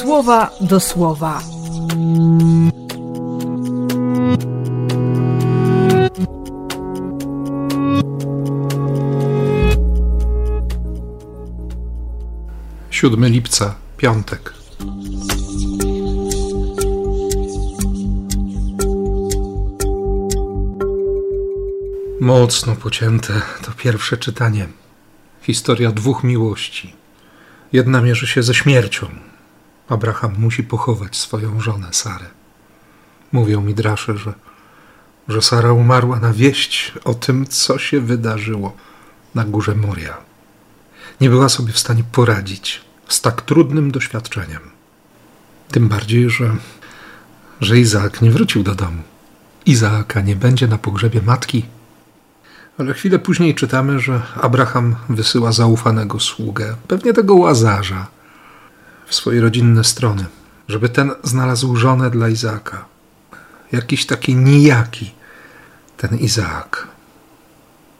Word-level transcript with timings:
słowa 0.00 0.50
do 0.60 0.80
słowa. 0.80 1.42
Siódmy 12.90 13.30
lipca, 13.30 13.74
piątek. 13.96 14.54
Mocno 22.20 22.76
pocięte 22.76 23.32
to 23.64 23.72
pierwsze 23.76 24.16
czytanie. 24.16 24.68
Historia 25.42 25.92
dwóch 25.92 26.24
miłości. 26.24 26.94
Jedna 27.72 28.00
mierzy 28.00 28.26
się 28.26 28.42
ze 28.42 28.54
śmiercią. 28.54 29.29
Abraham 29.90 30.32
musi 30.38 30.62
pochować 30.62 31.16
swoją 31.16 31.60
żonę 31.60 31.88
Sarę. 31.92 32.26
Mówią 33.32 33.60
mi 33.60 33.74
drasze, 33.74 34.16
że, 34.16 34.32
że 35.28 35.42
Sara 35.42 35.72
umarła 35.72 36.20
na 36.20 36.32
wieść 36.32 36.92
o 37.04 37.14
tym, 37.14 37.46
co 37.46 37.78
się 37.78 38.00
wydarzyło 38.00 38.76
na 39.34 39.44
górze 39.44 39.74
Moria. 39.74 40.16
Nie 41.20 41.30
była 41.30 41.48
sobie 41.48 41.72
w 41.72 41.78
stanie 41.78 42.04
poradzić 42.12 42.80
z 43.08 43.20
tak 43.20 43.42
trudnym 43.42 43.90
doświadczeniem. 43.90 44.60
Tym 45.70 45.88
bardziej, 45.88 46.30
że, 46.30 46.56
że 47.60 47.78
Izaak 47.78 48.22
nie 48.22 48.30
wrócił 48.30 48.62
do 48.62 48.74
domu. 48.74 49.02
Izaaka 49.66 50.20
nie 50.20 50.36
będzie 50.36 50.68
na 50.68 50.78
pogrzebie 50.78 51.22
matki. 51.22 51.66
Ale 52.78 52.94
chwilę 52.94 53.18
później 53.18 53.54
czytamy, 53.54 54.00
że 54.00 54.22
Abraham 54.40 54.96
wysyła 55.08 55.52
zaufanego 55.52 56.20
sługę, 56.20 56.76
pewnie 56.88 57.12
tego 57.12 57.34
łazarza, 57.34 58.06
w 59.10 59.14
swoje 59.14 59.40
rodzinne 59.40 59.84
strony, 59.84 60.26
żeby 60.68 60.88
ten 60.88 61.10
znalazł 61.24 61.76
żonę 61.76 62.10
dla 62.10 62.28
Izaaka. 62.28 62.84
Jakiś 63.72 64.06
taki 64.06 64.36
nijaki 64.36 65.10
ten 65.96 66.18
Izaak. 66.18 66.88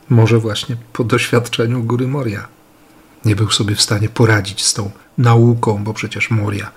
Może 0.08 0.38
właśnie 0.38 0.76
po 0.92 1.04
doświadczeniu 1.04 1.82
góry 1.82 2.08
Moria. 2.08 2.48
Nie 3.24 3.36
był 3.36 3.50
sobie 3.50 3.74
w 3.74 3.82
stanie 3.82 4.08
poradzić 4.08 4.66
z 4.66 4.74
tą 4.74 4.90
nauką, 5.18 5.84
bo 5.84 5.94
przecież 5.94 6.30
Moria 6.30 6.70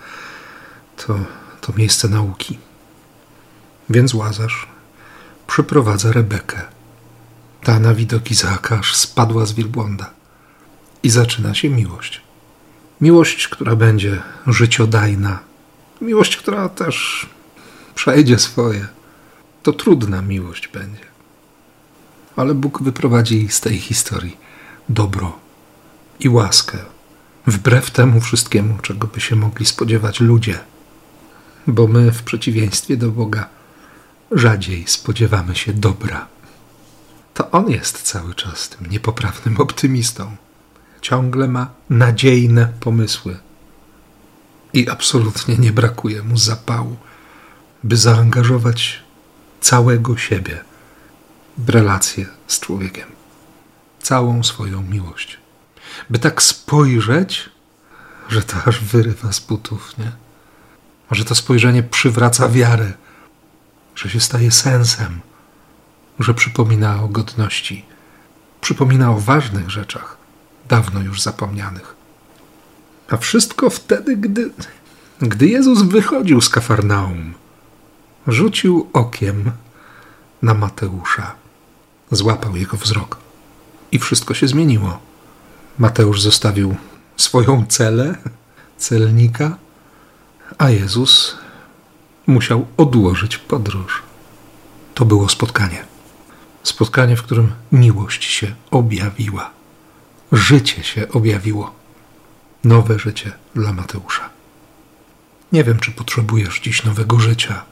to, 0.98 1.20
to 1.62 1.74
miejsce 1.78 2.08
nauki. 2.08 2.60
Więc 3.90 4.14
Łazarz 4.14 4.68
przyprowadza 5.48 6.12
Rebekę. 6.12 6.62
Ta 7.64 7.80
na 7.80 7.94
widok 7.94 8.32
Izaaka 8.32 8.80
aż 8.80 8.96
spadła 8.96 9.46
z 9.46 9.54
wielbłąda. 9.54 10.10
I 11.04 11.10
zaczyna 11.10 11.54
się 11.54 11.70
miłość. 11.70 12.22
Miłość, 13.04 13.48
która 13.48 13.76
będzie 13.76 14.22
życiodajna. 14.48 15.40
Miłość, 16.02 16.38
która 16.38 16.70
też 16.70 17.26
przejdzie 17.96 18.40
swoje. 18.40 18.88
To 19.64 19.74
trudna 19.74 20.22
miłość 20.22 20.68
będzie. 20.68 21.06
Ale 22.36 22.54
Bóg 22.54 22.84
wyprowadzi 22.84 23.48
z 23.50 23.62
tej 23.62 23.78
historii 23.78 24.38
dobro 24.90 25.40
i 26.20 26.30
łaskę, 26.30 26.78
wbrew 27.48 27.92
temu 27.92 28.22
wszystkiemu, 28.22 28.78
czego 28.82 29.08
by 29.08 29.22
się 29.22 29.36
mogli 29.36 29.66
spodziewać 29.66 30.20
ludzie. 30.20 30.60
Bo 31.68 31.88
my, 31.88 32.12
w 32.12 32.24
przeciwieństwie 32.24 32.98
do 32.98 33.10
Boga, 33.12 33.50
rzadziej 34.32 34.84
spodziewamy 34.88 35.56
się 35.56 35.74
dobra. 35.74 36.28
To 37.34 37.52
On 37.52 37.70
jest 37.70 38.02
cały 38.02 38.36
czas 38.36 38.70
tym 38.70 38.92
niepoprawnym 38.92 39.58
optymistą. 39.58 40.36
Ciągle 41.04 41.48
ma 41.48 41.68
nadziejne 41.90 42.74
pomysły. 42.80 43.38
I 44.74 44.90
absolutnie 44.90 45.58
nie 45.58 45.72
brakuje 45.72 46.24
mu 46.24 46.38
zapału, 46.38 46.96
by 47.84 47.98
zaangażować 47.98 49.04
całego 49.62 50.18
siebie 50.18 50.64
w 51.58 51.70
relację 51.70 52.26
z 52.48 52.60
człowiekiem, 52.60 53.10
całą 54.02 54.44
swoją 54.44 54.82
miłość. 54.82 55.38
By 56.10 56.20
tak 56.20 56.42
spojrzeć, 56.42 57.50
że 58.30 58.44
to 58.44 58.64
aż 58.66 58.80
wyrywa 58.80 59.32
z 59.32 59.40
butów, 59.40 59.98
nie? 59.98 60.12
Że 61.12 61.26
to 61.26 61.36
spojrzenie 61.36 61.84
przywraca 61.84 62.50
wiarę, 62.50 62.94
że 63.96 64.10
się 64.10 64.20
staje 64.20 64.52
sensem, 64.52 65.22
że 66.20 66.34
przypomina 66.34 67.04
o 67.04 67.08
godności, 67.08 67.86
przypomina 68.62 69.12
o 69.12 69.20
ważnych 69.20 69.70
rzeczach, 69.70 70.23
dawno 70.68 71.02
już 71.02 71.22
zapomnianych. 71.22 71.96
A 73.10 73.18
wszystko 73.18 73.70
wtedy, 73.70 74.18
gdy, 74.18 74.52
gdy 75.20 75.48
Jezus 75.48 75.82
wychodził 75.82 76.42
z 76.42 76.50
Kafarnaum, 76.50 77.34
rzucił 78.28 78.90
okiem 78.94 79.52
na 80.42 80.54
Mateusza, 80.54 81.36
złapał 82.12 82.56
jego 82.56 82.78
wzrok 82.78 83.18
i 83.92 84.00
wszystko 84.00 84.34
się 84.34 84.48
zmieniło. 84.48 85.00
Mateusz 85.80 86.22
zostawił 86.22 86.76
swoją 87.18 87.66
celę, 87.66 88.16
celnika, 88.78 89.58
a 90.58 90.70
Jezus 90.70 91.38
musiał 92.28 92.68
odłożyć 92.78 93.38
podróż. 93.38 94.04
To 94.94 95.06
było 95.06 95.30
spotkanie. 95.30 95.86
Spotkanie, 96.64 97.18
w 97.18 97.24
którym 97.24 97.52
miłość 97.72 98.24
się 98.24 98.56
objawiła. 98.72 99.63
Życie 100.34 100.84
się 100.84 101.10
objawiło. 101.10 101.76
Nowe 102.64 103.00
życie 103.00 103.32
dla 103.56 103.74
Mateusza. 103.74 104.30
Nie 105.52 105.64
wiem, 105.64 105.80
czy 105.80 105.92
potrzebujesz 105.92 106.60
dziś 106.60 106.84
nowego 106.84 107.20
życia, 107.20 107.64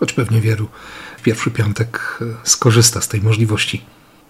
choć 0.00 0.12
pewnie 0.12 0.40
wielu 0.40 0.68
w 1.18 1.22
pierwszy 1.22 1.50
piątek 1.50 2.18
skorzysta 2.44 3.00
z 3.00 3.08
tej 3.08 3.22
możliwości, 3.22 3.84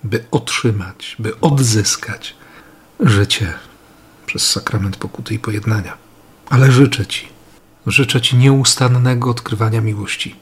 by 0.05 0.25
otrzymać, 0.31 1.17
by 1.19 1.41
odzyskać 1.41 2.37
życie 3.01 3.55
przez 4.27 4.51
sakrament 4.51 4.97
pokuty 4.97 5.35
i 5.35 5.39
pojednania. 5.39 5.97
Ale 6.51 6.73
życzę 6.73 7.07
Ci, 7.07 7.29
życzę 7.87 8.21
Ci 8.21 8.37
nieustannego 8.37 9.31
odkrywania 9.31 9.81
miłości. 9.81 10.37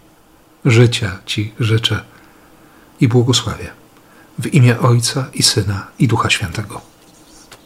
Życia 0.65 1.19
Ci 1.27 1.55
życzę 1.61 2.05
i 3.01 3.09
błogosławię 3.09 3.71
w 4.39 4.47
imię 4.47 4.79
Ojca 4.81 5.31
i 5.35 5.43
Syna 5.43 5.87
i 5.99 6.09
Ducha 6.09 6.31
Świętego. 6.31 6.91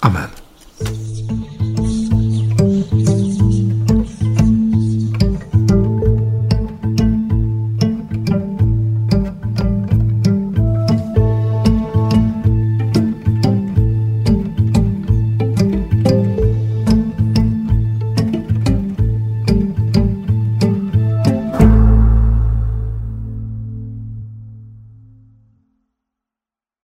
Amen. 0.05 0.44